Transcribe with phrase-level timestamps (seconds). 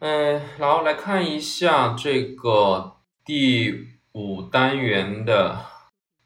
[0.00, 5.66] 嗯，然后来看一下这个第五单元的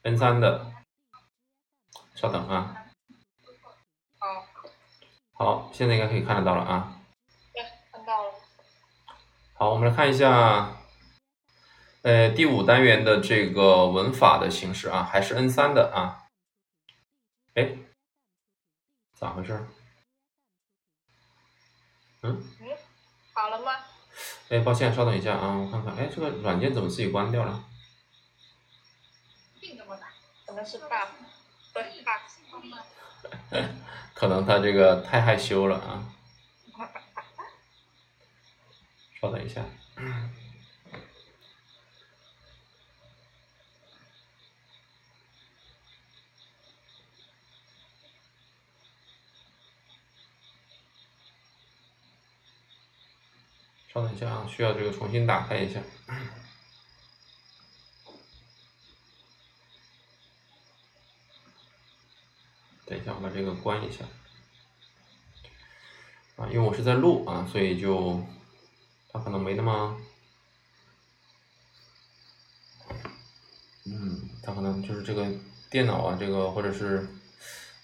[0.03, 0.71] N 三的，
[2.15, 2.87] 稍等啊。
[4.19, 4.47] 好，
[5.33, 7.01] 好，现在应该可以看得到了啊。
[7.55, 8.35] 对，看到了。
[9.55, 10.77] 好，我们来看一下，
[12.03, 16.27] 呃，第五单元的这个文法的形式啊，还是 N 三的啊。
[17.55, 17.77] 哎，
[19.15, 19.67] 咋回事？
[22.23, 22.43] 嗯？
[22.61, 22.77] 嗯，
[23.33, 23.73] 好了吗？
[24.51, 27.65] 哎，抱歉，稍等一下啊，我看看，哎，这个软件怎么自己关掉了？
[29.61, 30.09] 病这么大，
[30.47, 30.91] 可能是 bug，
[31.73, 32.21] 对 bug。
[34.15, 36.05] 可能他这个太害羞了啊。
[39.21, 39.65] 稍等一下。
[53.93, 55.79] 稍等一下啊，需要这个重新打开一下。
[62.87, 64.07] 等一下，我把这个关一下。
[66.37, 68.25] 啊，因为我是在录啊，所以就
[69.13, 70.01] 它可能没那么，
[73.85, 75.31] 嗯，它可能就是这个
[75.71, 77.01] 电脑啊，这个或者是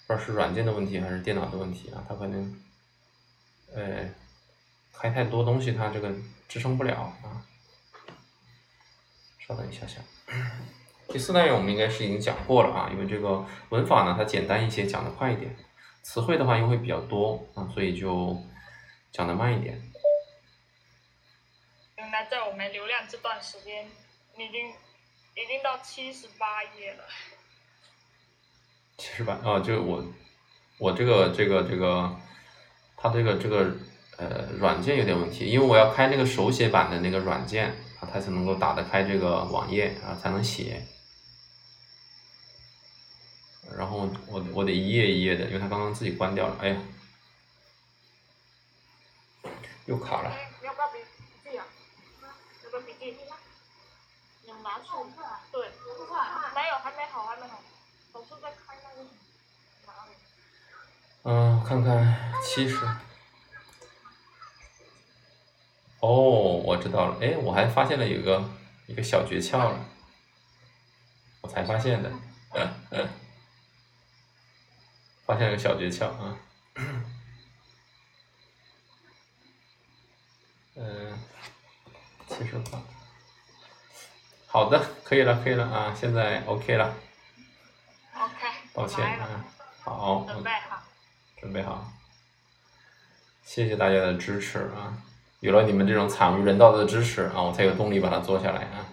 [0.07, 2.59] 不知道是软件的问题还是电脑的问题啊，它可能，
[3.75, 4.11] 哎，
[4.93, 6.13] 开太多东西，它这个
[6.47, 7.45] 支撑不了啊。
[9.39, 10.01] 稍等一下下。
[11.07, 15.55] 第四单元我们应该是已经讲过了啊，因为这个文法呢它简单一些，讲的快一点。
[16.03, 18.39] 词汇的话因为会比较多啊，所以就
[19.11, 19.81] 讲的慢一点。
[21.97, 23.87] 原来在我没流量这段时间，
[24.37, 27.03] 已经已经到七十八页了。
[28.97, 30.03] 七十八啊，就我
[30.77, 32.15] 我这个这个这个，
[32.95, 33.75] 它这个这个
[34.19, 40.85] 呃软件有点问题，因为我要开那个手写版的那个软件啊，它才能够打得开这个网页啊，才能写。
[43.77, 46.77] 然后我我得一页一页的，因为它刚刚自己关掉了，哎呀，
[49.85, 50.31] 又卡了。
[50.63, 50.99] 要不要笔
[51.43, 51.65] 记啊？
[52.63, 53.15] 要不要笔记？
[54.43, 54.85] 你们拿去。
[55.51, 55.67] 对。
[56.55, 57.61] 没有，还没好，还没好。
[58.13, 59.07] 老师在开那个。
[61.23, 62.75] 嗯，看看七十。
[65.99, 68.43] 哦，我知道了，哎，我还发现了有个
[68.87, 69.85] 一个小诀窍了，
[71.41, 72.11] 我才发现的。
[75.25, 76.35] 发现了个小诀窍啊，
[80.75, 81.19] 嗯，
[82.27, 82.81] 七十八，
[84.47, 86.95] 好的，可以了，可以了啊，现在 OK 了。
[88.15, 88.47] OK。
[88.73, 89.45] 抱歉啊，
[89.83, 90.25] 好。
[90.25, 90.81] 准备好。
[91.37, 91.93] 准备好。
[93.43, 94.97] 谢谢大家的支持啊！
[95.40, 98.86] 有了你们这种惨无人道的支持啊，我才有动力把它做下来啊。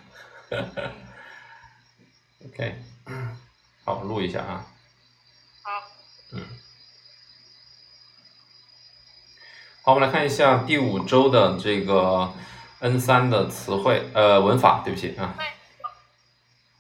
[2.45, 2.75] OK，
[3.85, 4.65] 好，录一下啊。
[5.63, 5.71] 好。
[6.33, 6.41] 嗯。
[9.83, 12.33] 好，我们来看一下第五周的这个
[12.79, 15.35] N 三的词汇，呃，文法，对不起啊。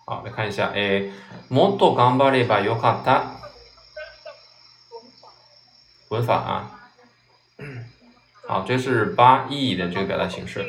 [0.05, 1.09] 好，来看一下，哎，
[1.49, 3.39] もっと頑張ればよかった。
[6.09, 6.74] 文法啊。
[8.47, 10.65] 好，这是八意的这个表达形式。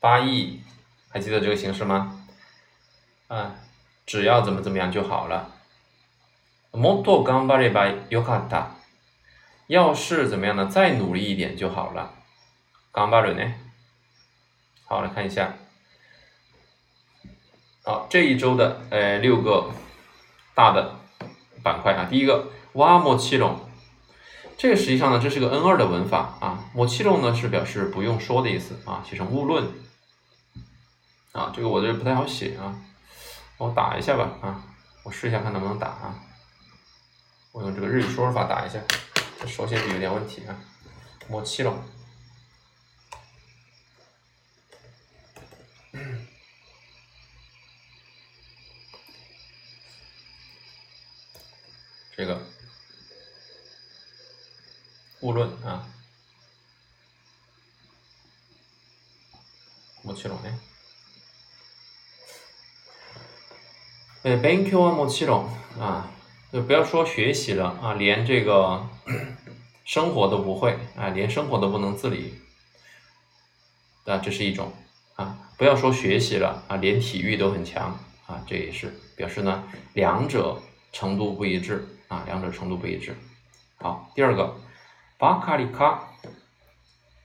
[0.00, 0.60] 八意，
[1.10, 2.26] 还记得这个形式吗？
[3.28, 3.54] 啊，
[4.04, 5.52] 只要怎么怎么样就好了。
[6.72, 8.66] もっと頑張ればよかった。
[9.68, 10.66] 要是怎么样呢？
[10.66, 12.14] 再努力一点就好了。
[12.92, 13.54] 頑張る呢？
[14.86, 15.54] 好，来看一下。
[17.84, 19.70] 好，这一周的呃六个
[20.54, 20.96] 大的
[21.62, 23.56] 板块啊，第一个はもちろん，
[24.56, 26.70] 这个实际上呢，这是个 N 二的文法啊。
[26.74, 29.68] もちろん呢是表示不用说的意思啊，写成勿论。
[31.32, 32.76] 啊，这个我这不太好写啊，
[33.58, 34.62] 我打一下吧啊，
[35.02, 36.14] 我试一下看能不能打啊。
[37.52, 38.80] 我用这个日语说法打一下。
[39.40, 40.54] 这手写笔有点问题啊，
[41.28, 41.76] もちろん。
[52.14, 52.40] 这个
[55.20, 55.86] 勿论啊，
[60.04, 60.58] もちろんね。
[64.24, 66.08] え、勉強はもちろん啊。
[66.52, 68.86] 就不要说学习了啊，连这个
[69.86, 72.34] 生活都不会啊，连生活都不能自理，
[74.04, 74.70] 啊，这是一种
[75.16, 75.50] 啊。
[75.56, 79.64] 不要说学习了啊，连体育都很强啊，这也是表示呢，
[79.94, 80.60] 两者
[80.92, 83.16] 程度不一致啊，两者程度不一致。
[83.76, 84.54] 好，第二个，
[85.19, 86.11] 巴卡里卡，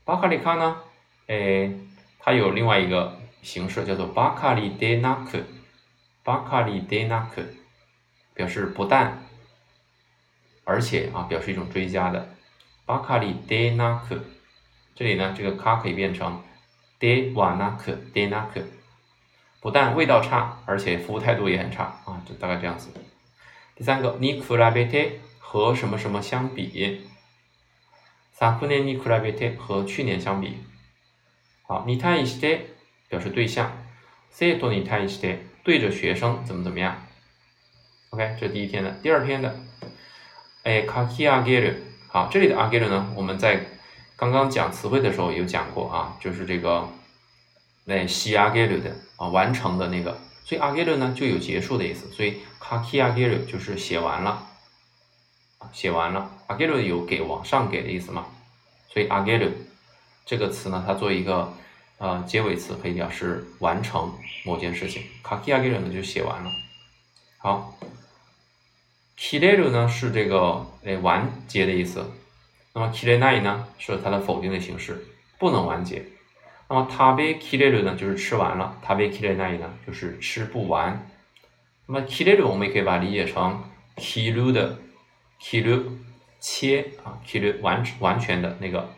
[0.02, 0.78] 巴卡里卡呢，
[1.26, 1.70] 哎，
[2.18, 5.42] 它有另外一个形式叫做巴卡里德纳克，
[6.22, 7.42] 巴卡里德纳克，
[8.32, 9.22] 表示不但，
[10.64, 12.30] 而且啊，表示一种追加的。
[12.86, 14.18] 巴卡里德纳克，
[14.94, 16.42] 这里呢，这个卡可以变成
[16.98, 18.62] 德瓦纳克，德纳克，
[19.60, 22.00] 不但味道差，而且服务态度也很差。
[22.06, 22.88] 啊，就大概这样子。
[23.74, 24.98] 第三个，尼库拉贝特
[25.38, 27.06] 和什么什么相比？
[28.42, 30.56] 萨库内尼库拉贝特和去年相比。
[31.62, 32.60] 好，尼泰伊西特
[33.08, 33.70] 表示对象，
[34.30, 37.06] 塞多尼泰伊西特对着学生怎么怎么样
[38.10, 38.90] ？OK，这是第一天的。
[39.00, 39.60] 第二天的，
[40.64, 41.70] 哎，卡基阿格鲁。
[42.08, 43.64] 好，这里的阿格鲁呢，我们在
[44.16, 46.88] 刚刚讲词汇的时候有讲过啊，就是这个
[47.84, 50.18] 那西阿格鲁的啊，完成的那个。
[50.42, 54.48] 所以阿格鲁呢就有结束的意思，所以卡基阿格鲁就是写完了，
[55.73, 56.31] 写完了。
[56.47, 58.25] 阿格鲁有给往上给的意思嘛？
[58.89, 59.51] 所以阿格鲁
[60.25, 61.53] 这个词呢，它作为一个
[61.97, 64.13] 呃结尾词，可以表示完成
[64.45, 65.03] 某件事情。
[65.23, 66.49] 卡基阿格鲁呢就写完了。
[67.39, 67.77] 好，
[69.17, 72.05] キレル呢是这个诶完结的意思，
[72.73, 75.05] 那么キレない呢是它的否定的形式，
[75.37, 76.03] 不能完结。
[76.69, 81.09] 那么食べきれる呢，就是吃完了；食べきれない呢，就是吃不完。
[81.85, 83.63] 那么きれる我们也可以把它理解成
[83.95, 84.77] 切る的
[85.41, 85.83] 切る
[86.39, 88.89] 切啊，切る完完全的那个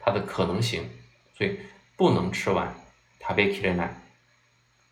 [0.00, 0.82] 它的可能性，
[1.36, 1.58] 所以
[1.96, 2.74] 不能吃完。
[3.20, 3.90] 食べきれない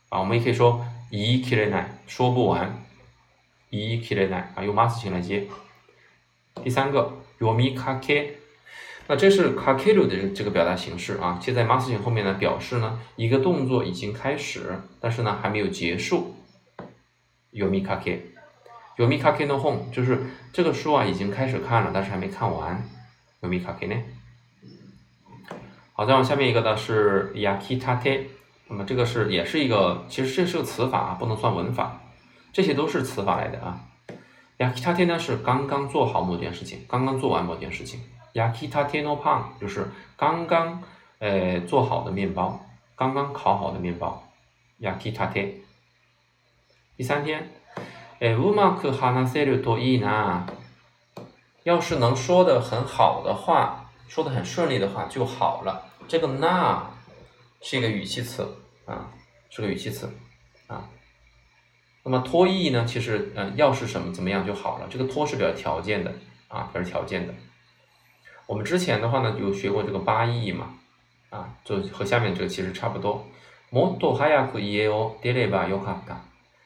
[0.09, 2.85] 啊，我们也可以说言いきれない，说不完。
[3.71, 5.47] 言いきれない啊，用マス型来接。
[6.63, 8.35] 第三个読みかけ。
[9.09, 16.37] 那这是 kakeru 的这个表达形式啊，接在 mas 型后面呢，表示呢一个动作已经开始，但是呢还没有结束。
[17.53, 17.85] yomi
[18.98, 22.84] kake，yomi kake no hon，就是这个书啊已经开始看了，但是还没看完。
[23.42, 24.02] yomi kake 呢？
[25.94, 28.26] 好，再往下面一个呢是 yakitate，
[28.68, 32.02] 那么这个是也是一个，其实这是个词法啊，不能算文法，
[32.52, 33.80] 这些都是词法来的啊。
[34.58, 38.02] yakitate 呢是刚刚做好某件事情，刚刚做完某件事情。
[38.34, 40.84] Yaki tate no pan 就是刚刚
[41.20, 42.60] 呃做好的面包，
[42.94, 44.22] 刚刚烤好的面包。
[44.82, 45.54] Yakita te。
[46.98, 47.50] 第三天，
[48.21, 50.47] えうまく話せるといいな。
[51.65, 55.87] 要是能说的很好的话，说的很顺利的话就好了。
[56.09, 56.91] 这个那
[57.61, 58.47] 是一个语气词
[58.87, 59.09] 啊，
[59.51, 60.11] 是个语气词
[60.67, 60.89] 啊。
[62.03, 64.87] 那么托意呢，其实嗯，要是什么怎么样就好了。
[64.89, 66.13] 这个托是表示条件的
[66.49, 67.35] 啊，表示条件的。
[68.47, 70.75] 我们之前的话呢，有学过这个八义嘛，
[71.29, 73.27] 啊，就和下面这个其实差不多。
[73.71, 76.17] もっと早く家を出ればよかった。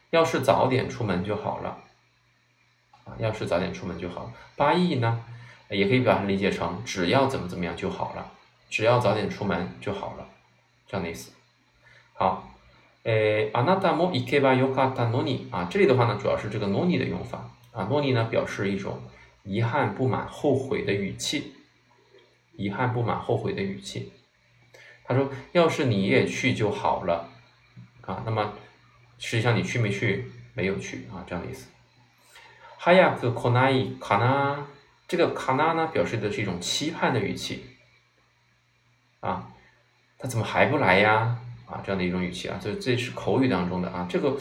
[0.09, 1.83] 要是早点出门就好了。
[3.05, 4.31] 啊，要是早点出门就好。
[4.55, 5.23] 八义呢，
[5.69, 8.31] 也可以把它理解成只要怎么怎么样就好了，
[8.69, 10.27] 只要早点出门就好了，
[10.87, 11.31] 这样的意思。
[12.13, 12.51] 好，
[13.03, 19.01] 诶，あなたも行けばよかったのに啊，这里的话呢，主要是这个のに的用法啊，のに呢表示一种
[19.43, 21.53] 遗憾、不满、后悔的语气。
[22.57, 24.13] 遗憾、不满、后悔的语气。
[25.03, 27.29] 他说：“要是你也去就好了
[27.99, 28.53] 啊。”那么
[29.20, 30.32] 实际上你去没去？
[30.54, 31.68] 没有去啊，这样的意思。
[32.76, 34.66] 哈亚克可奈卡纳，
[35.06, 37.66] 这个卡纳呢，表示的是一种期盼的语气
[39.20, 39.52] 啊。
[40.18, 41.38] 他怎么还不来呀？
[41.66, 44.36] 啊，这样的一种语气啊，这这是口语当中的啊，这个。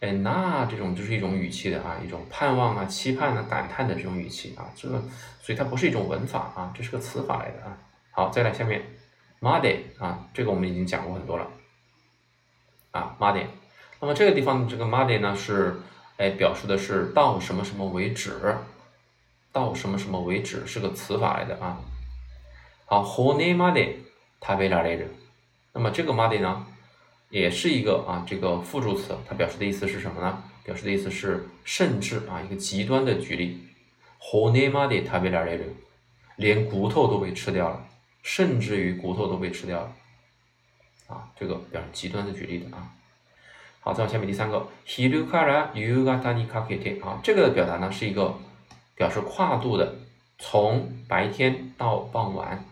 [0.00, 5.02] 哎，那这种就是一种语气的啊，一种盼望啊、期盼啊、感叹的这种语气啊，这个，
[5.40, 7.78] 所以它不是一种文法啊，这是个词法来的啊。
[8.10, 8.82] 好，再来下面
[9.40, 11.48] m a d e 啊，这个我们已经讲过很多了
[12.90, 13.46] 啊 m a d e
[13.99, 15.79] 那么这个地方这个 m a d e 呢是，
[16.17, 18.57] 哎，表示的是到什么什么为止，
[19.51, 21.79] 到什么什么为止是个词法来的啊。
[22.85, 23.95] 好，hone m a d e
[24.41, 25.07] 食べられる。
[25.73, 26.65] 那么这个 m a d e 呢？
[27.29, 30.43] 也是一个啊，这个副助词，它表示的意思是什么呢？
[30.63, 33.67] 表示的意思是甚至啊，一个极端的举例，
[34.17, 35.65] 骨まで食べられる，
[36.37, 37.85] 连骨头都被吃掉了，
[38.23, 39.95] 甚至于骨头都被吃掉了，
[41.05, 42.89] 啊，这个表示极端的举例的啊。
[43.83, 48.33] 好，再往下面第三个，昼から夕方にかけて啊，这个表达呢是一个
[48.95, 49.95] 表示跨度的，
[50.37, 52.65] 从白天到傍晚，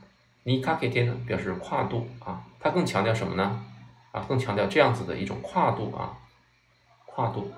[0.43, 3.63] にかけて呢表示跨度啊，它更强调什么呢？
[4.11, 6.17] 啊，更强调这样子的一种跨度啊，
[7.05, 7.53] 跨度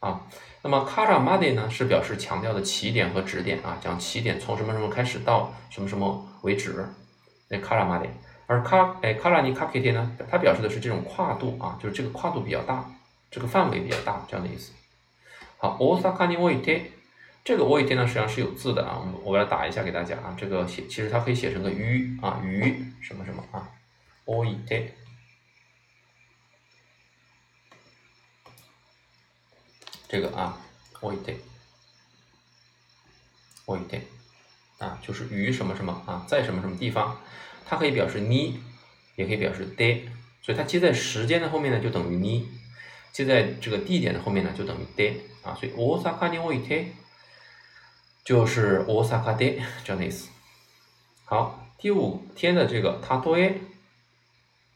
[0.00, 0.20] 啊。
[0.62, 6.86] 那么 kara made 呢，是表示强调的起点和止点啊，讲起点从什么什么开始到什么什么为止，
[7.48, 8.10] 那 kara made。
[8.46, 12.84] 而 ka 哎 kara ni kakete 呢，它表示的是这种跨度啊，就是这个跨度比较大，
[13.30, 14.72] 这个范围比较大这样的意思。
[15.58, 16.92] 好，大阪において
[17.44, 23.68] 这个 o i t 呢实际上是有字的啊，我们我来打一下给大家啊，这个写其实它可以写成个鱼啊鱼什么什么啊
[24.24, 24.90] o i t
[30.08, 30.58] 这个啊
[31.00, 31.36] o i t
[33.66, 34.00] o i t
[34.78, 37.20] 啊就是于什么什么啊在什么什么地方，
[37.65, 38.59] 它可以表示你，
[39.15, 40.03] 也可以表示 de，
[40.41, 42.47] 所以它接在时间的后面呢就等于你，
[43.11, 46.93] 接在这个地点的后面呢就等于 de 啊，所以 osaka ni o i t
[48.23, 50.29] 就是 Osaka de 这样的意思。
[51.25, 53.61] 好，第五天的这个他多耶，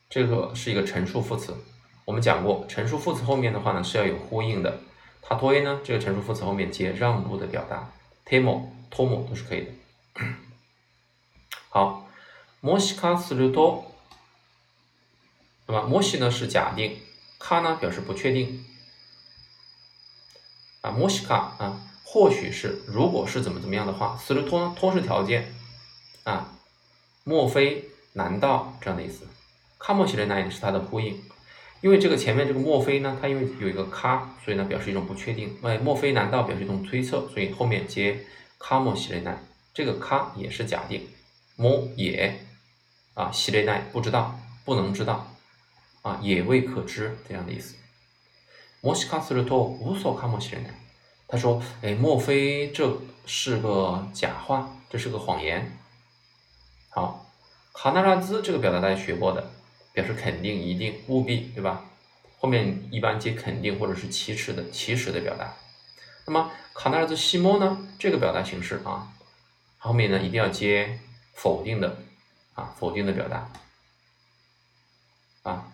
[0.07, 1.57] 这个是一个陈述副词。
[2.05, 4.79] 我们讲过，陈述副词后面的话呢是要有呼应的。
[5.23, 7.91] 他多耶呢，这个陈述副词后面接让步的表达
[8.23, 9.71] ，temo、tomo 都是可以的。
[11.69, 11.98] 好，
[12.62, 13.84] もしかすると，
[15.66, 16.96] 那么もし呢是假定，
[17.38, 18.64] か呢表示不确定。
[20.82, 21.80] 啊，もしか啊。
[22.06, 25.52] 或许是，如果是怎么怎么样的话，すると呢，托是条件
[26.22, 26.46] 啊，
[27.24, 29.26] 莫非难道这样的意思？
[29.80, 31.16] かもしれない是它的呼应，
[31.80, 35.58] 因为这个前面这个莫非呢，它因为有一个か，所以呢表示一种不确定。
[35.62, 38.24] 哎，莫非难道表示一种推测，所以后面接
[38.60, 39.36] かもしれない，
[39.74, 41.00] 这个か也是假定，
[41.58, 42.46] も也
[43.18, 45.26] 啊，しれない不知道，不能知道
[46.02, 47.76] 啊，也未可知这样的意思。
[48.82, 50.72] もしかすると嘘かもしれない。
[51.26, 54.68] 他说：“哎，莫非这是个假话？
[54.90, 55.70] 这是个谎言？”
[56.90, 57.26] 好，
[57.72, 59.50] 卡纳拉兹这个表达大家学过的，
[59.92, 61.84] 表示肯定、一定、务必，对吧？
[62.38, 65.54] 后面一般接肯定或者是其实的、其实的表达。
[66.26, 67.88] 那么卡纳拉兹西莫呢？
[67.98, 69.08] 这个表达形式啊，
[69.78, 70.98] 后面呢一定要接
[71.32, 71.96] 否定的
[72.59, 73.49] 啊，否定的表达
[75.43, 75.71] 啊。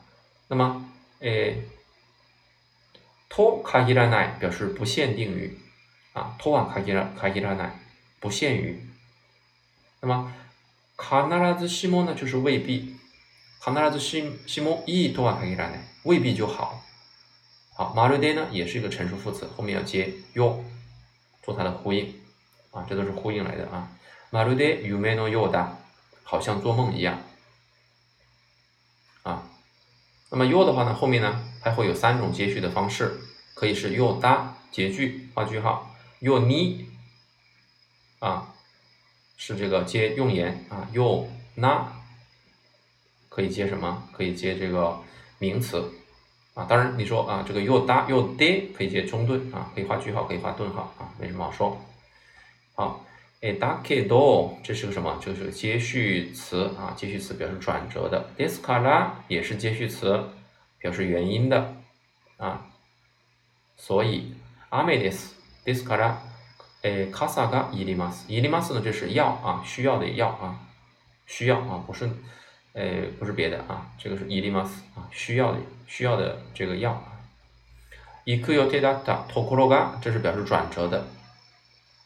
[0.48, 0.86] 那么，
[1.22, 1.56] 哎。
[3.28, 5.60] 托卡伊拉奈表示不限定于
[6.14, 7.78] 啊，托瓦卡伊拉卡伊拉奈
[8.22, 8.88] 不限于。
[10.00, 10.34] 那么
[10.96, 12.96] 卡纳拉兹西莫呢，就是未必。
[13.60, 16.82] 卡纳拉兹西西莫伊托瓦卡伊拉奈未必就好。
[17.74, 20.64] 好，马鲁德呢也是一个陈述副词，后面要接 yo
[21.44, 22.16] 做它的呼应
[22.72, 23.92] 啊，这都是呼应来的啊。
[24.30, 25.78] 马鲁德有没有 yo 的？
[26.26, 27.24] 好像做梦一样
[29.24, 29.50] 啊。
[30.30, 31.42] 那么 you 的话呢，后面呢？
[31.62, 33.20] 还会有三种接续的方式，
[33.56, 36.88] 可以是又搭结句画句号，，you 你
[38.20, 38.54] 啊
[39.36, 41.92] 是这个接用言啊，又那
[43.30, 44.08] 可以接什么？
[44.12, 45.02] 可以接这个
[45.40, 45.92] 名词
[46.54, 46.66] 啊。
[46.66, 51.82] 当然你说啊，这个又搭又的可以接中顿啊，可以画句号，可以画顿号啊，没什么好说。
[52.76, 53.04] 好，
[53.45, 55.19] 哎，搭けど这是个什么？
[55.21, 58.29] 就是接续词啊，接续词表示转折的。
[58.37, 60.25] ですから也是接续词。
[60.83, 61.75] 表示原因的
[62.39, 62.63] 啊，
[63.77, 64.33] 所以
[64.71, 65.35] 阿美です。
[65.67, 66.23] ですから、
[66.83, 68.25] え、傘がいります。
[68.33, 70.59] いります呢，这是要啊，需要的要啊，
[71.27, 72.09] 需要啊，不是，
[72.73, 77.21] 呃，不是别的啊，这个是いります啊，需要的需要的这个要啊。
[78.25, 81.05] 行く予定だったところが，这是表示转折的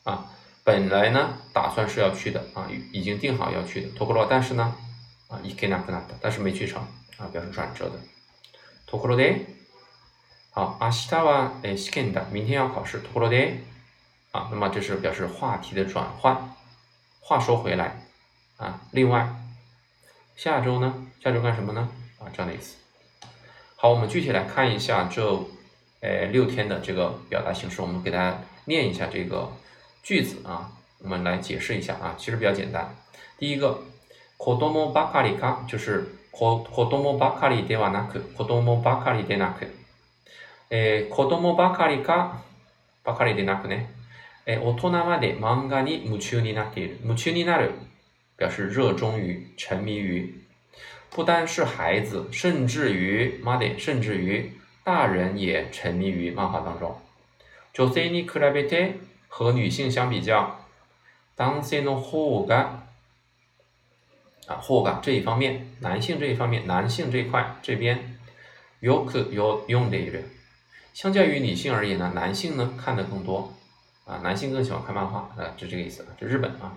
[0.03, 0.27] 啊，
[0.69, 4.75] 本来呢打算是要去的啊，已经定好要去的ところ但是呢
[5.29, 6.81] 啊行けなくなった，但是没去成
[7.19, 7.99] 啊，表示转折的。
[8.87, 9.47] ところで、
[10.53, 13.01] 好，明日は诶試験だ，明天要考试。
[13.01, 13.57] ところで，
[14.31, 16.55] 啊，那么这是表示话题的转换。
[17.21, 18.03] 话说回来，
[18.59, 19.35] 啊，另外，
[20.37, 20.95] 下周呢？
[21.23, 21.89] 下周干什么呢？
[22.19, 22.77] 啊，这样的意思。
[23.77, 25.45] 好，我们具体来看一下这
[26.01, 27.81] 诶六天的这个表达形式。
[27.81, 29.51] 我们给大家念一下这个
[30.09, 30.71] 句子啊，
[31.03, 32.95] 我们来解释一下啊，其实比较简单。
[33.39, 33.79] 第一个，
[34.39, 36.19] 子供ばかりか，就是。
[36.37, 39.69] 子供ばかりではなく、子供ばかりでなく、
[40.69, 42.43] えー、子供ばかりか、
[43.05, 43.89] ばかりでなくね、
[44.45, 46.99] えー、大人まで漫画に夢中になっている。
[47.05, 47.71] 夢中になる
[48.41, 50.35] 表示热衷于、沉迷于。
[51.13, 54.51] 不单是孩子，甚至于まで、甚至于
[54.83, 56.97] 大人也沉迷于漫画当中。
[57.75, 58.97] 女性に比べて
[59.30, 60.60] 和女性相比较、
[61.38, 62.82] 男性の方が
[64.48, 68.20] 啊，或感这一方面，男性这一方面，男性这一块这边，
[68.80, 70.20] 有可有用的一个，
[70.94, 73.54] 相较于女性而言呢，男性呢看的更多，
[74.06, 76.76] 啊，男性更喜欢看漫画，啊，就这个意思，就日本啊。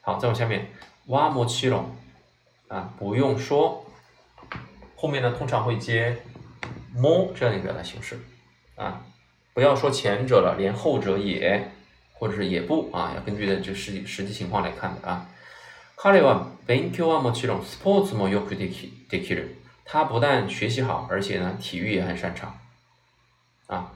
[0.00, 0.70] 好，再往下面，
[1.08, 1.94] 哇莫七龙，
[2.68, 3.84] 啊，不用说，
[4.96, 6.16] 后面呢通常会接
[6.94, 8.18] 么这样一个表达形式，
[8.76, 9.04] 啊，
[9.57, 11.71] 不要说前者了，连后者也，
[12.13, 15.29] 或者是也不啊，要根据的这实际实际情况来看的啊。
[15.95, 19.55] 彼は勉強はもちろんスポーツもよくできできる。
[19.85, 22.59] 他不但学习好，而且呢体育也很擅长。
[23.67, 23.93] 啊，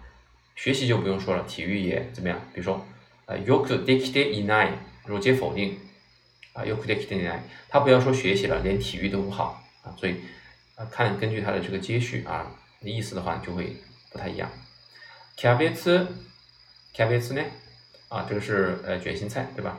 [0.56, 2.40] 学习就不用说了，体育也怎么样？
[2.54, 2.86] 比如说
[3.26, 4.72] 呃よくできていない
[5.06, 5.78] 如接否定
[6.54, 10.16] 啊よくできていない，他不要说学习了，连体育都不好啊，所以
[10.76, 12.52] 啊看根据他的这个接续啊
[12.82, 13.76] 意思的话就会
[14.12, 14.50] 不太一样。
[15.36, 16.08] キャベツ
[16.94, 17.44] キャベツ呢
[18.10, 19.78] 啊这个是呃卷心菜对吧？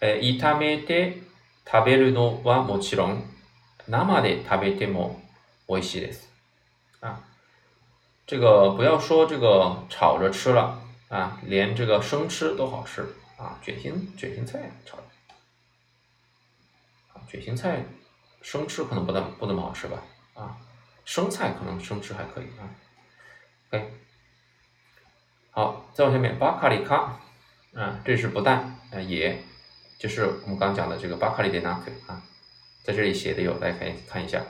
[0.00, 1.22] え炒めて
[1.66, 3.22] 食べるのはもちろん
[3.86, 5.20] 生で食べても
[5.68, 6.28] 美味しいです
[7.00, 7.20] 啊。
[8.26, 13.02] 这个不要说这个炒着吃了啊，连这个生吃都好吃
[13.36, 13.58] 啊。
[13.62, 14.96] 卷心卷心菜炒
[17.12, 17.84] 啊，卷心菜
[18.40, 20.02] 生吃可能不那不那么好吃吧
[20.34, 20.56] 啊，
[21.04, 22.64] 生菜可能生吃还可以啊。
[23.70, 23.90] OK，
[25.50, 27.18] 好，再往下面巴卡里卡
[27.74, 28.58] 啊，这是不但
[28.92, 29.38] 啊也，
[29.98, 32.22] 就是我们刚讲的这个巴卡里德纳克啊，
[32.82, 34.42] 在这里写的有，大家可以看一下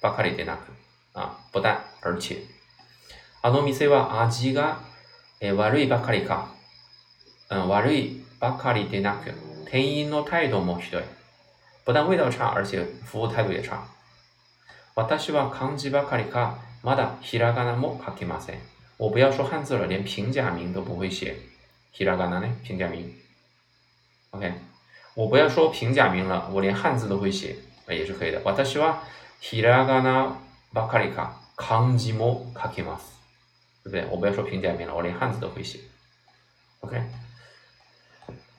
[0.00, 2.38] 巴卡里德纳克啊，不但而且。
[3.40, 4.80] あの店は味が、
[5.40, 6.48] えー、悪いばかりか、
[7.50, 9.32] うん、悪いばかりでなく、
[9.70, 11.04] 店員の態度もひどい。
[11.86, 13.86] 不但味道差，而且服务態度也差。
[14.96, 18.58] 私は漢字ばかりか、 まだひらがなも書けません。
[18.98, 21.34] 我不要说汉字了，连平假名都不会写。
[21.92, 22.48] ひらがな呢？
[22.64, 23.12] 平假名。
[24.30, 24.52] OK，
[25.14, 27.56] 我不要说平假名了，我连汉字都会写，
[27.88, 28.40] 也是可以的。
[28.44, 29.02] 私は
[29.40, 30.36] ひらがな
[30.72, 33.18] ばかりか、漢字も書けます。
[33.84, 34.06] 对不对？
[34.10, 35.78] 我不要说平假名了，我连汉字都会写。
[36.80, 37.02] OK，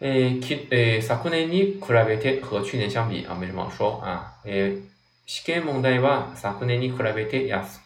[0.02, 4.40] えきえ昨年に比べて和去年相比啊，没什么好说啊。
[4.46, 4.82] え
[5.28, 7.83] 試験問題は昨年に比べて安く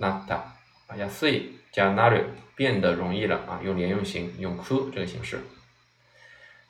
[0.00, 0.54] なった。
[0.88, 2.26] 啊，安いじゃなる
[2.56, 5.38] 变得容易了啊，用连用型，用く这个形式。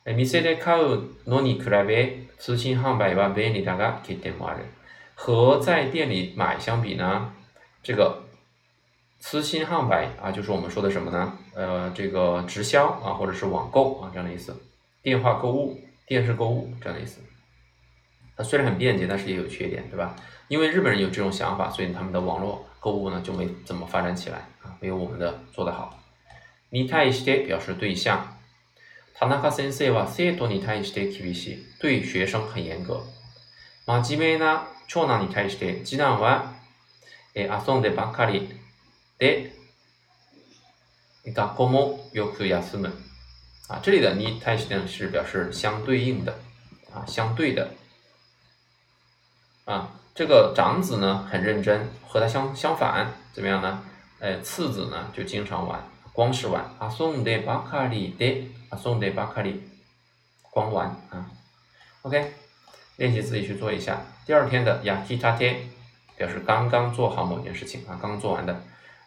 [0.05, 4.65] え店で買うのに比べ通信販売は便利だが欠点もある。
[5.15, 7.33] 和在店里买相比呢，
[7.83, 8.25] 这个。
[9.19, 11.33] 私信販売啊，就是我们说的什么呢？
[11.55, 14.55] 呃，这个直销啊，或者是网购啊这样的意思，
[15.03, 17.23] 电话购物、电视购物这样的意思。
[18.37, 20.15] 它虽然很便捷，但是也有缺点，对吧？
[20.49, 25.99] 因为日本人有这种想法，所以他们的网络 购物呢就没怎么发展起来啊，没有我们的做得好。
[26.71, 28.37] に対して表示对象。
[29.19, 31.67] 田中先生は生徒に対して厳しい。
[31.81, 33.01] 对学生很严格。
[33.87, 36.53] 真面目な長男に対して次男は
[37.35, 38.49] え遊んでばかり。
[39.19, 39.55] で、
[41.27, 42.93] 学校もよく休む。
[43.69, 46.33] 啊，这里的に対して呢是表示相对应的，
[46.93, 47.69] 啊，相对的。
[49.65, 53.83] 啊， 这个长子呢很认真，和他相相反，怎么样呢？
[54.19, 55.79] 呃，次子呢就经常玩，
[56.13, 56.65] 光是玩。
[56.81, 59.61] 遊んでばかりで、遊んでばかり，
[60.51, 61.27] 光玩啊。
[62.03, 62.33] OK，
[62.97, 63.99] 练习自己去做一下。
[64.25, 65.69] 第二天的焼きたて
[66.17, 68.57] 表示刚刚做好某件事情啊，刚做完的。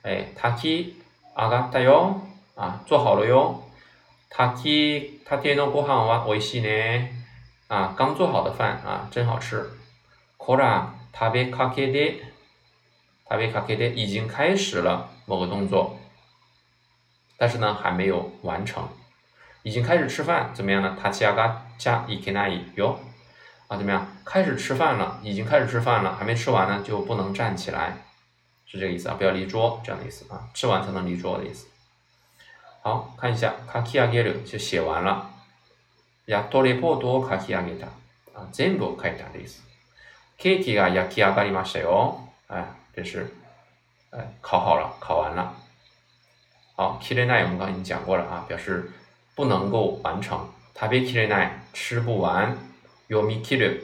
[0.03, 0.93] 哎，炊き
[1.35, 2.21] 上がったよ
[2.55, 3.63] 啊，做好了哟。
[4.29, 7.13] 炊きたてのご飯は美味しいね
[7.67, 9.67] 啊，刚做好的饭啊，真好吃。
[10.37, 12.21] こら 食べかけで
[13.29, 15.97] 食べかけで已经开始了某个动作，
[17.37, 18.87] 但是呢还没有完成。
[19.63, 20.95] 已经开始吃饭，怎么样呢？
[21.03, 22.97] 立ち上がっちゃいけないよ
[23.67, 24.07] 啊，怎么样？
[24.23, 27.97] 开始吃饭了，已经开始吃饭了，还没吃完呢，就不能站起来。
[28.65, 31.67] 是这个意思啊，不要离桌这样的意思啊，吃完才能离桌的意思。
[32.81, 35.29] 好看一下，書き上げる就写完了。
[36.25, 37.87] やっとレポートを書き上げた
[38.33, 39.61] 啊，全部書いた的意思。
[40.37, 42.15] ケーキが焼き上がりましたよ，
[42.47, 43.27] 哎，这是
[44.11, 45.53] 哎烤好了，烤完了。
[46.75, 48.91] 好，切れない我们刚刚已经讲过了啊，表示
[49.35, 50.49] 不能够完成。
[50.73, 52.57] 食べきれない吃不完。
[53.09, 53.83] 読み切る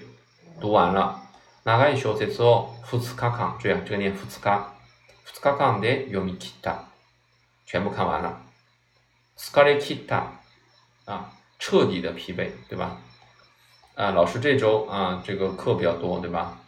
[0.62, 1.22] 读完了。
[1.66, 4.76] 長い小説を2日間，注意啊，这个念2日。
[5.26, 6.86] 2日間で読み切った，
[7.66, 8.38] 全部看完了。
[9.38, 10.28] 疲れ切った
[11.06, 12.98] 啊，彻底的疲惫，对吧？
[14.00, 16.60] 啊，老师这周啊，这个课比较多，对吧？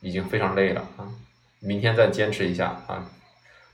[0.00, 1.08] 已经非常累了啊，
[1.60, 3.04] 明天再坚持一下啊，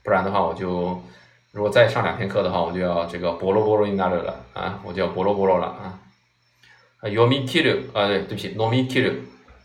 [0.03, 1.03] 不然的话我就
[1.51, 5.99] 如果再上两天课的话，我就要这个波罗波罗になる了啊，我就要波罗波罗了啊。
[7.03, 9.15] 読み切る啊，对，对不起，飲み切る，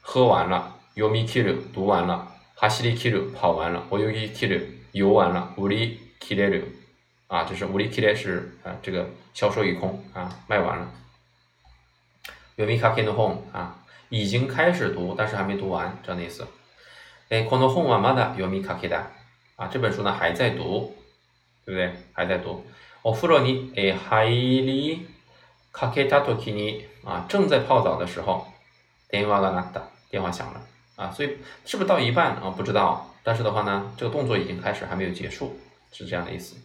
[0.01, 2.33] 喝完了，読み切る，读完了。
[2.59, 4.59] 哈西里 kill 跑完了，我游一 kill
[4.91, 6.63] 游完了，无力 kill
[7.27, 10.87] 啊，就是无力 kill 是啊，这个销售一空啊，卖完了。
[12.55, 16.47] 有米卡 ken home 啊，已经开始读，但是还没读完，这样的意思。
[17.29, 19.01] 哎，kono home wa mada 有米卡 keda
[19.55, 20.95] 啊，这本书呢还在读，
[21.65, 21.93] 对不对？
[22.13, 22.63] 还在读。
[23.03, 24.29] お風呂にえ入
[24.65, 25.05] り
[25.71, 28.45] かけたときに啊，正在泡澡的时候，
[29.09, 30.61] 電話が鳴った，电话响了。
[30.95, 32.53] 啊，所以是不是到一半啊？
[32.57, 35.55] 不知道，但是的话呢，这个动作已经开始，还没有结束，
[35.91, 36.55] 是这样的意思。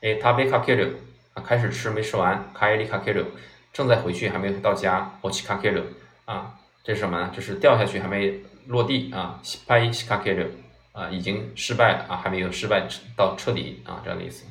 [0.00, 0.92] 哎，食べかける
[1.34, 3.24] 啊，开始吃没吃完，卡伊里卡 K 鲁，
[3.72, 5.82] 正在回去还没到家，我去卡 K 鲁
[6.24, 7.30] 啊，这是什么呢？
[7.34, 10.46] 这是掉下去还没落地啊，西拍西卡 K 鲁
[10.92, 14.44] 啊，已经失败了啊，还没有失败到彻底啊，这样的意思。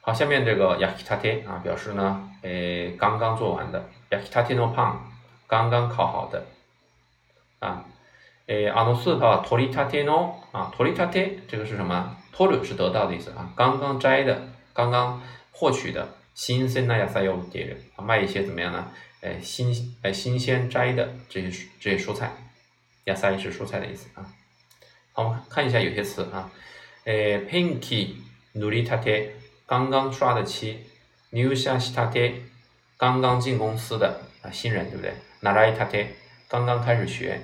[0.00, 4.96] 好，下面这个 yakitate 啊，表示呢，诶，刚刚做完的 yakitate no pan，
[5.46, 6.44] 刚刚烤好的
[7.60, 7.84] 啊。
[8.46, 12.14] 诶，あのスーパー取り立ての啊，取り立て这个是什么？
[12.36, 14.42] 取る是得到的意思啊，刚刚摘的，
[14.74, 16.06] 刚刚获取的
[16.38, 18.92] 新鮮な野菜を売っている啊，卖一些怎么样呢？
[19.22, 22.30] 诶，新诶新鲜摘的这些这些蔬菜，
[23.04, 24.34] 野菜是蔬菜的意思啊。
[25.12, 26.50] 好，我们看一下有些词啊，
[27.04, 28.16] 诶，ペンキ
[28.54, 29.30] 塗り立て，
[29.66, 30.78] 刚刚刷的漆，
[31.30, 32.42] 入社したて，
[32.96, 35.14] 刚刚进公司的啊新人对不对？
[35.40, 36.08] 習いたて，
[36.48, 37.40] 刚刚开始学。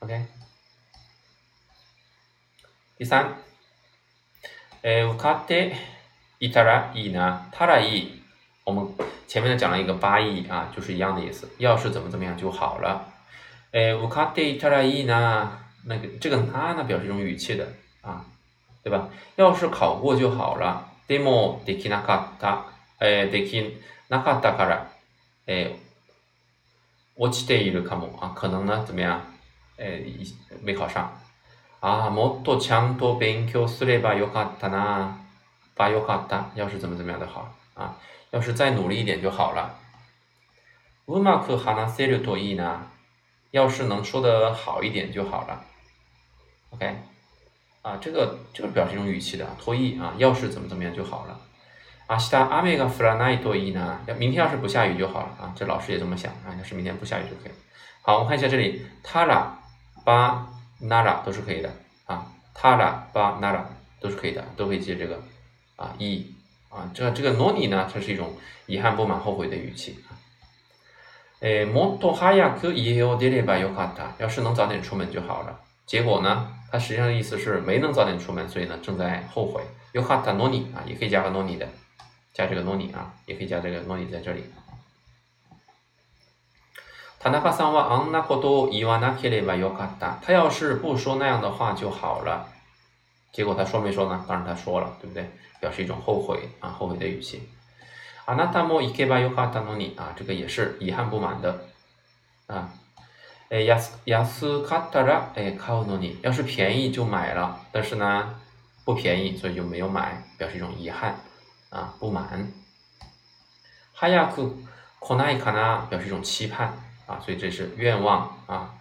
[0.00, 0.26] OK，
[2.96, 3.34] 第三，
[4.82, 5.74] え、受かって
[6.42, 8.22] いたらいいな、たらいい。
[8.64, 8.86] 我们
[9.26, 11.48] 前面呢讲了一个八义啊，就是一样的意思。
[11.58, 13.02] 要是怎么怎么样就好了。
[13.72, 15.48] え、受かっていたらいいな，
[15.84, 17.66] 那个这个な呢表示一种语气的
[18.02, 18.24] 啊，
[18.82, 19.08] 对吧？
[19.36, 20.84] 要是考过就好了。
[21.08, 22.64] でもできなかった、
[23.00, 23.76] え、でき
[24.08, 24.90] なかったから、
[25.46, 25.78] え、
[27.16, 29.20] 落ちているかも啊，可能呢怎么样？
[29.78, 31.08] えー、没考上。
[31.80, 35.16] ああ、もっとちゃんと勉強すればよかったな。
[35.76, 36.50] ばよかった。
[36.54, 37.96] 要是怎么怎么样的好啊，
[38.30, 39.74] 要是再努力一点就好了。
[41.06, 42.80] うまく話せるといいな。
[43.50, 45.64] 要是能说的好一点就好了。
[46.70, 46.96] OK，
[47.82, 51.38] 啊，这个这个表示一种语气的脱意啊，要是怎么怎么样就好了。
[52.08, 53.98] 明日雨が降らないといいな。
[54.16, 57.52] 明天要是不下雨就好了啊，这老师也这么想啊，要是明天不下雨就可以。
[58.02, 59.58] 好，我们看一下这里，他ら。
[60.04, 60.48] 巴
[60.80, 61.70] 那拉都是可以的
[62.06, 62.24] 啊，
[62.54, 63.68] 他拉巴那拉
[64.00, 65.20] 都是可以的，都可以接这个
[65.82, 66.34] 啊一
[66.70, 70.16] 啊，这这个诺尼呢，它是一种遗憾、不满、后悔的语气啊。
[71.40, 75.60] 诶，もっと早く家を出ればよかった，要是能早点出门就好了。
[75.86, 79.62] 结果呢，它实际上的意思是没能早点出门，所以呢正在后悔。
[79.92, 81.66] よかった诺尼啊，也可以加个诺尼的，
[82.34, 84.44] 加这个诺尼啊，也可以加这个诺尼在这里。
[87.20, 90.18] 田中さんはあんなことを言わなければよかった。
[90.22, 92.46] 他要是不说那样的话就好了。
[93.32, 94.24] 结果他说没说呢？
[94.26, 95.30] 当然他说了，对不对？
[95.60, 97.48] 表示一种后悔啊，后悔的语气。
[98.26, 101.66] あなたも行けばよかったのに啊，这个也是遗憾不满的
[102.46, 102.70] 啊。
[103.50, 104.24] え安安
[104.62, 108.34] かったらえ買うのに，要是便宜就买了，但是呢
[108.84, 111.16] 不便宜，所以就没有买，表示一种遗憾
[111.70, 112.52] 啊，不满。
[113.94, 114.52] 早く
[115.00, 116.72] 来ないかな，表示一种期盼。
[117.06, 118.74] 啊，所以这是愿望啊，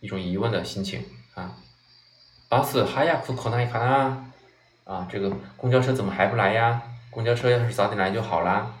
[0.00, 1.54] 一种疑问的心情啊。
[2.48, 4.32] 巴士还要可可奈卡呢？
[4.84, 6.82] 啊，这个公交车怎么还不来呀？
[7.10, 8.74] 公交车要是早点来就好啦。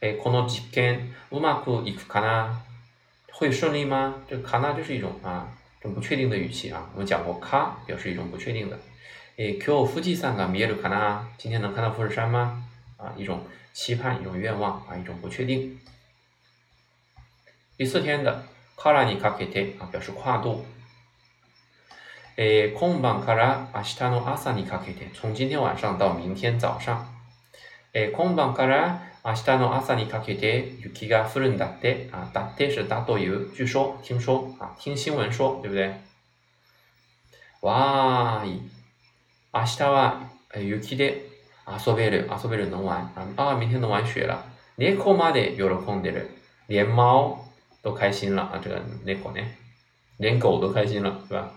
[0.00, 2.54] 哎，この実験うまくいくかな？
[3.32, 4.14] 会顺利吗？
[4.28, 5.48] 这个卡纳就是一种啊，
[5.80, 6.88] 这种不确定的语气啊。
[6.94, 8.78] 我们讲过，卡表示一种不确定的。
[9.36, 11.20] 哎，今日富士山が見えるかな？
[11.36, 12.64] 今天能看到富士山吗？
[12.96, 13.40] 啊，一种
[13.72, 15.78] 期盼，一种愿望啊，一种不确定。
[17.76, 18.42] 第四天的
[18.76, 20.64] からにかけて啊，表示跨度。
[22.36, 26.96] え今晩から明日の朝にかけて，从今天晚上到明天早上。
[27.92, 35.92] え今晩から明日の朝にかけて雪が降るんだって啊，だって是だという，据说、听说啊，听新闻说，对不对？
[37.60, 38.62] わーい、
[39.52, 41.28] 明日は雪で
[41.66, 44.44] 遊べる、遊べる能玩啊，啊，明天能玩雪了。
[44.76, 46.28] 猫まで喜んでる，
[46.68, 47.44] 连猫。
[47.80, 48.60] 都开心了啊！
[48.60, 49.40] 这个那狗呢，
[50.16, 51.48] 连狗都开心了，是吧？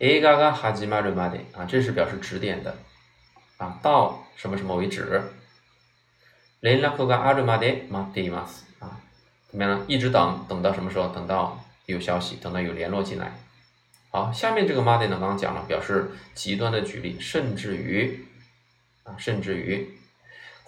[0.00, 2.74] 映画が始まるまで啊，这是表示指点的
[3.58, 5.22] 啊，到什么什么为止。
[6.60, 9.00] 連絡があるまで待っています啊，
[9.48, 9.84] 怎么样呢？
[9.86, 11.08] 一直等，等到什么时候？
[11.08, 13.32] 等到有消息，等到有联络进来。
[14.10, 18.26] 好，下面这个まで呢，刚刚讲了，表示极端的举例，甚至于
[19.04, 19.96] 啊，甚至于。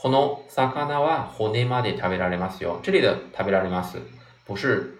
[0.00, 2.78] この魚は骨まで食べられますよ。
[2.84, 3.98] 这里的食べられます
[4.46, 4.96] 不是，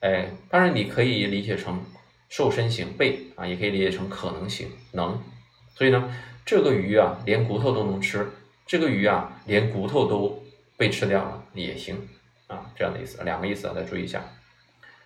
[0.00, 1.80] 哎，当然你可以理解成
[2.28, 5.22] 瘦身型被啊，也可以理解成可能性能。
[5.74, 8.30] 所以呢，这个鱼啊，连骨头都能吃，
[8.66, 10.42] 这个鱼啊，连骨头都
[10.76, 12.08] 被吃掉了也行
[12.46, 14.22] 啊，这样的意思，两个意思啊，再注意一下。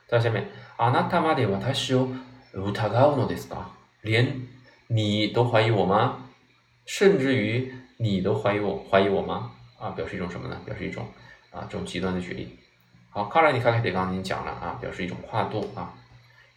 [0.07, 0.45] 在下面，
[0.77, 2.09] あなたまで私を
[2.53, 3.67] 疑うのですか？
[4.03, 4.49] 连
[4.89, 6.29] 你都怀疑我吗？
[6.87, 7.73] 甚至于。
[7.97, 9.53] 你都怀疑我，怀疑我吗？
[9.79, 10.61] 啊，表示一种什么呢？
[10.67, 11.07] 表示一种
[11.53, 12.59] 啊，这种极端的举例。
[13.09, 15.95] 好，卡拉尼卡凯德刚刚已经讲了啊，表示一种跨度啊。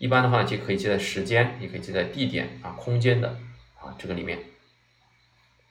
[0.01, 3.37] 一般的话呢，既可以接在时间，也可以接在地点啊、空间的
[3.79, 4.39] 啊这个里面。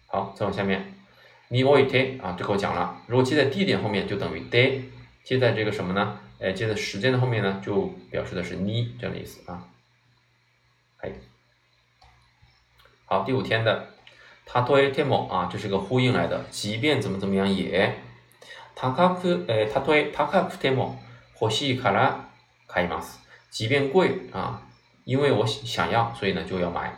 [0.06, 0.94] 好，再往下面，
[1.48, 4.82] 你おいて啊，这个我讲了，如果接在地点后面就等于で，
[5.24, 6.20] 接在这个什么呢？
[6.40, 9.68] 哎，接在时间的后面呢，就表示的是你这样的意思啊。
[10.98, 11.12] 哎，
[13.04, 13.88] 好，第五天的。
[14.48, 17.98] 他对 temo 啊，这是个呼应来的，即便怎么怎么样也。
[18.76, 20.94] 他卡克诶，他对他卡克 temo，
[21.40, 22.28] 欲しいから
[22.68, 23.18] 買います。
[23.50, 24.62] 即便贵啊，
[25.04, 26.92] 因为我想要，所以呢就要买。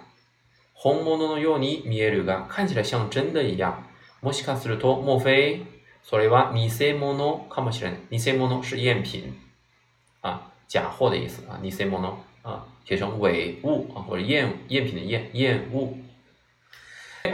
[0.75, 3.85] 本物のように見えるが、看起来像真的一样。
[4.21, 5.65] もしかすると莫非
[6.05, 8.19] それは偽物かもしれない。
[8.19, 9.35] 偽物是赝品
[10.21, 11.61] 啊，假货的意思啊。
[11.63, 15.99] 偽物啊，写成伪物啊，或者赝赝品的赝赝物。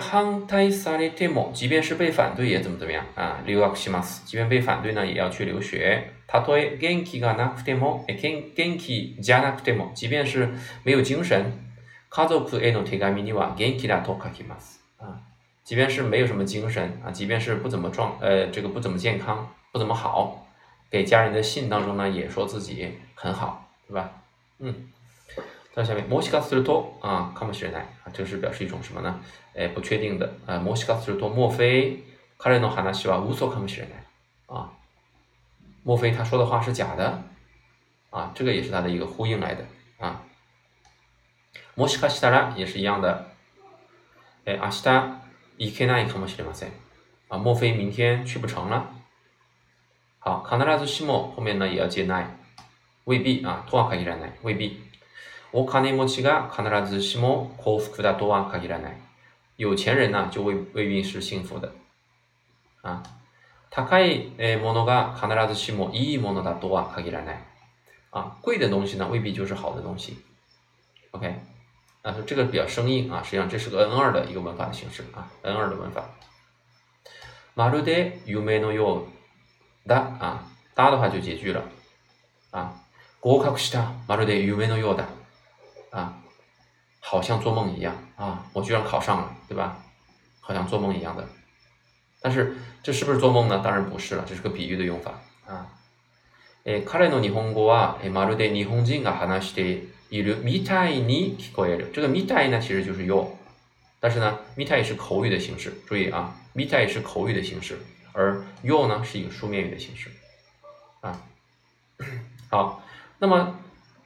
[0.01, 3.43] 反対されても，即便是被反对也怎么怎么样啊？
[3.47, 4.25] 留学します。
[4.27, 6.11] 即便被反对呢，也要去留学。
[6.29, 10.49] たとえ元気がなくても、元元気じゃなくても，即便是
[10.85, 11.53] 没有精神。
[12.11, 14.81] 家族への手紙には元気だと書きます。
[14.99, 15.21] 啊，
[15.65, 20.47] 即便是没有什么精神啊，即便是不怎么壮，呃，这个不怎么健康，不怎么好，
[20.91, 24.11] 给家人的信当中呢，也说自己很好，对吧？
[24.61, 24.91] 嗯。
[25.75, 29.19] 在下面，もしかすると啊，かもしれない啊，这是表示一种什么呢？
[29.57, 30.61] 哎，不确定的啊。
[30.61, 32.05] もしかすると莫非
[32.39, 33.93] 彼の話は嘘かもしれない
[34.47, 34.71] 啊？
[35.83, 37.23] 莫非他说的话是假的
[38.11, 38.33] 啊？
[38.35, 39.65] 这个也是他的一个呼应来的
[39.99, 40.23] 啊。
[41.77, 43.27] もしかしたら也是一样的。
[44.45, 45.15] 哎，明日
[45.59, 46.71] 行けないかもしれません
[47.29, 47.39] 啊？
[47.39, 48.87] 莫非明天去不成了？
[50.21, 52.27] 好，必ずしも后面呢也要接ない，
[53.07, 54.81] 未必啊，とは限らない，未必。
[55.53, 58.97] お金持ちが必ずしも幸福だとは限らない。
[59.57, 61.73] 有钱人呢就未未必是幸福的。
[62.83, 63.03] 啊，
[63.71, 64.31] 高い
[64.63, 67.39] ものが必ずしもいいものだとは限らない。
[68.11, 70.19] 啊，贵的东西呢未必就是好的东西。
[71.11, 71.35] OK，
[72.03, 76.05] 啊，这个比较生硬啊，实际上这是个 N 二的一个文法的形式啊，N 二的文法。
[77.57, 79.07] まるで夢のよ
[79.87, 80.43] うだ啊，
[80.75, 81.63] だ的话就结句了
[82.51, 82.73] 啊。
[83.21, 83.93] 合格した。
[84.07, 85.07] まるで夢のようだ。
[85.91, 86.13] 啊，
[87.01, 88.45] 好像做梦一样啊！
[88.53, 89.77] 我居然考上了，对吧？
[90.41, 91.25] 好像做梦一样的，
[92.21, 93.61] 但是这是不是做梦呢？
[93.63, 95.67] 当然不是了，这是个比喻的用法啊。
[96.65, 101.91] え、彼の日本語はまるで日本人が話しているみたいに聞こえる。
[101.93, 103.29] 这个みたい呢，其实就是よ，
[104.01, 107.79] 但是呢，みたい是口语的形式，注意啊，みたい是口语的形式，
[108.15, 110.09] 而よ呢是一个书面语的形式
[111.03, 111.21] 啊。
[112.49, 112.83] 好，
[113.19, 113.59] 那么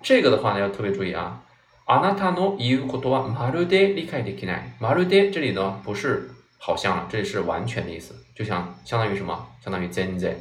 [0.03, 1.43] 这个的话呢，要特别注意啊。
[1.87, 4.75] あなたの言うことはまるで理解できない。
[4.81, 6.31] まるで这里呢不是
[6.63, 9.47] 好像了，这里是完全的意思，就像相当于什么？
[9.63, 10.35] 相当于全然、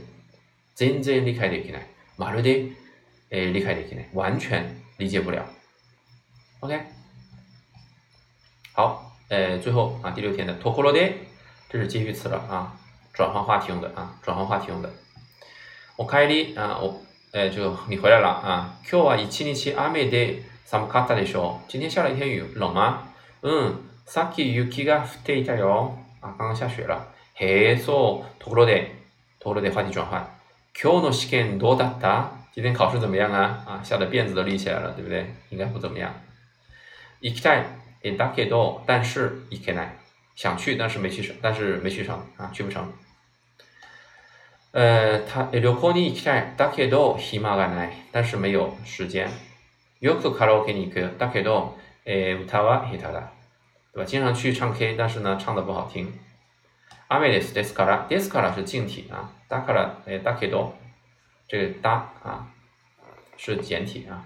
[0.76, 1.82] 全然理解できない。
[2.18, 2.72] まるで
[3.30, 5.46] 诶理解できない，完全理解不了。
[6.62, 6.82] OK，
[8.74, 11.14] 好，呃，最后啊第六天的ところで，
[11.70, 12.72] 这是接续词了啊，
[13.14, 14.90] 转换话题用的啊，转换话题用的。
[15.98, 18.80] おかえり啊，我呃就你回来了啊。
[18.84, 20.44] 今日は一日雨で。
[20.70, 21.72] 寒かったでしょう。
[21.72, 23.08] 今天下了一天雨，冷吗？
[23.42, 23.74] 嗯。
[24.06, 25.98] さっき雪が降っていたよ。
[26.22, 27.08] 啊，刚刚下雪了。
[27.36, 28.44] へえ、そう。
[28.44, 28.96] ところで、
[29.40, 30.28] ところで话题转换。
[30.74, 32.32] 今日の試験どうだった？
[32.54, 33.64] 今天考试怎么样啊？
[33.68, 35.26] 啊，吓得辫子都立起来了，对不对？
[35.50, 36.14] 应该不怎么样。
[37.22, 37.66] 行きたい。
[38.04, 39.90] え、だけど、但是行けない。
[40.36, 42.88] 想去，但是没去成，但是没去成啊，去不成。
[44.72, 46.54] 呃，他旅行に行きたい。
[46.56, 47.92] だけど暇がない。
[48.12, 49.30] 但是没有时间。
[50.00, 51.18] よくカラオケに行く。
[51.18, 53.32] だけど、えー、歌は下手だ。
[53.94, 54.06] 对吧？
[54.06, 56.14] 经常去唱 K，但是呢，唱的不好听。
[57.10, 57.54] 雨です。
[57.54, 58.08] ですから。
[58.10, 59.32] ですから是静体啊。
[59.50, 60.74] だから、えー、だけど、
[61.48, 62.48] 这个だ啊
[63.38, 64.26] 是简体啊。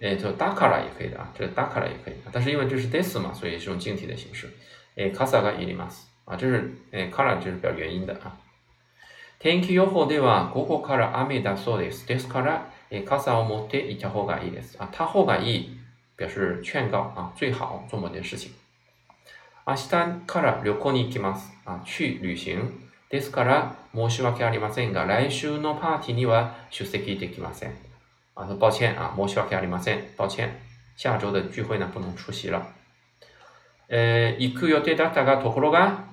[0.00, 2.14] 诶，就だから也可以的啊，这个だから也可以。
[2.32, 4.48] 但是因为这是です嘛，所以是用静体的形式。
[4.96, 6.08] 诶、傘がいります。
[6.24, 8.38] 啊，这是诶、から就是表原因的啊。
[9.38, 12.06] 天気予報では午後から雨だそうです。
[12.06, 12.70] ですから。
[12.92, 14.76] え、傘を持っていた方がいいです。
[14.82, 15.78] 啊，他方がいい
[16.18, 18.50] 表示劝告啊，最好做某件事情。
[19.67, 19.89] 明日
[20.27, 21.51] から旅行に行きます。
[21.65, 22.71] 啊，去旅行？
[23.09, 27.73] ですから申し訳ありませんが、来週のパーティーには出席できません。
[28.35, 30.03] 啊，抱歉啊，申し訳ありません。
[30.17, 30.51] 抱歉，
[30.95, 32.61] 下周的聚会呢不能出席了。
[33.89, 36.03] 呃，行く予定だったがところが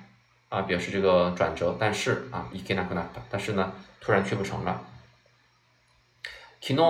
[0.49, 3.21] 啊，表示这个转折，但是啊，行けなくなった。
[3.29, 4.81] 但是呢，突然去不成了。
[6.59, 6.81] 昨日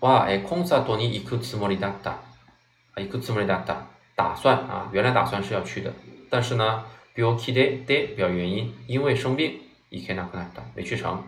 [0.00, 2.18] はコンサートに行くつもりだった。
[2.96, 3.92] 行くつもりだった。
[4.15, 5.91] 打算啊，原来打算是要去的，
[6.29, 6.83] 但是呢，
[7.15, 11.23] 病気でで表原因，因为生病行けなくなった，没去成。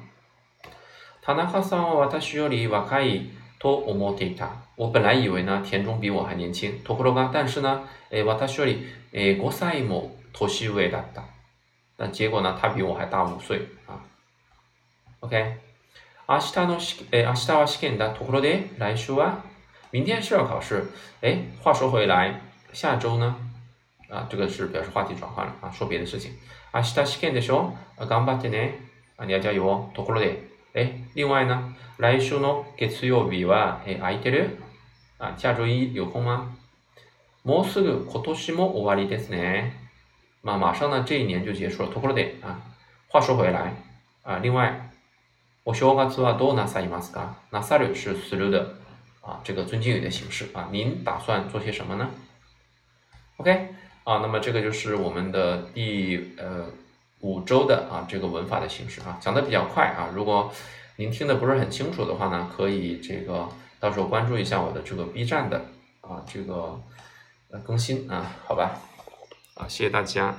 [1.21, 4.50] 田中さんは私より若いと思っていた。
[4.76, 6.82] 我本来以为呢，田中比我还年轻。
[6.84, 11.24] ところが、但是呢，え私よりえ5歳も年上だった。
[11.97, 14.02] 但结果呢，他比我还大五岁啊。
[15.21, 15.58] OK，
[16.28, 19.43] 明日の試え明日は試験だところで来週は
[19.91, 20.89] 明天是要考试。
[21.21, 22.41] 哎，话说回来，
[22.76, 23.36] 下周呢？
[24.10, 26.34] 啊，这个是表示话题转换了啊，说别的事情。
[26.74, 27.74] 明日試験でしょ？
[27.97, 28.74] 頑張ってね。
[29.15, 29.89] 啊，你要加油哦。
[29.93, 30.38] ところで，
[30.74, 34.58] 哎，另外呢，来週の月曜日はえ空いてる？
[35.17, 36.56] 啊，下周一有空吗？
[37.43, 39.74] もうすぐ今年も終わりですね。
[40.41, 41.89] 马马上呢，这一年就结束了。
[41.89, 42.60] ところで啊，
[43.08, 43.74] 话说回来
[44.24, 44.89] 啊，另外，
[45.63, 47.36] お正月はどうなさいますか？
[47.52, 48.76] なさる是する的
[49.21, 50.67] 啊，这个尊敬语的形式啊。
[50.71, 52.10] 您打算做些什么呢
[53.37, 53.68] ？OK
[54.05, 56.66] 啊，那么这个就是我们的第呃
[57.20, 60.11] 五周的啊这个文法的形式啊，讲的比较快啊。
[60.14, 60.53] 如果
[60.96, 63.49] 您听的不是很清楚的话呢，可以这个
[63.81, 65.66] 到时候关注一下我的这个 B 站的
[66.01, 66.81] 啊这个
[67.64, 68.81] 更新啊，好吧？
[69.55, 70.37] 啊，谢谢大家。